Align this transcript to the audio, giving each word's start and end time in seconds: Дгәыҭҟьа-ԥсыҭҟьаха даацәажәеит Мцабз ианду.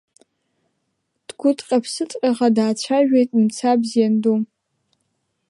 Дгәыҭҟьа-ԥсыҭҟьаха 1.27 2.47
даацәажәеит 2.55 3.29
Мцабз 3.43 3.89
ианду. 3.99 4.37